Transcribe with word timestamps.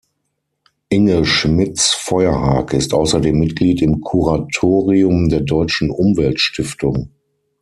Inge 0.89 1.25
Schmitz-Feuerhake 1.25 2.75
ist 2.75 2.91
außerdem 2.91 3.37
Mitglied 3.37 3.83
im 3.83 4.01
Kuratorium 4.01 5.29
der 5.29 5.41
Deutschen 5.41 5.91
Umweltstiftung. 5.91 7.11